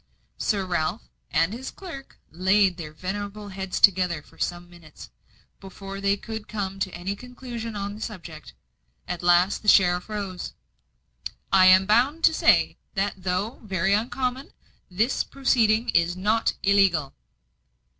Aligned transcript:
Sir 0.39 0.65
Ralph 0.65 1.03
and 1.29 1.53
his 1.53 1.69
clerk 1.69 2.17
laid 2.31 2.77
their 2.77 2.91
venerable 2.91 3.49
heads 3.49 3.79
together 3.79 4.23
for 4.23 4.39
some 4.39 4.67
minutes, 4.67 5.11
before 5.59 6.01
they 6.01 6.17
could 6.17 6.47
come 6.47 6.79
to 6.79 6.89
any 6.89 7.15
conclusion 7.15 7.75
on 7.75 7.93
the 7.93 8.01
subject. 8.01 8.55
At 9.07 9.21
last 9.21 9.61
the 9.61 9.67
sheriff 9.67 10.09
rose. 10.09 10.55
"I 11.53 11.67
am 11.67 11.85
bound 11.85 12.23
to 12.23 12.33
say, 12.33 12.79
that, 12.95 13.13
though 13.17 13.59
very 13.63 13.93
uncommon, 13.93 14.53
this 14.89 15.23
proceeding 15.23 15.89
is 15.89 16.17
not 16.17 16.55
illegal." 16.63 17.13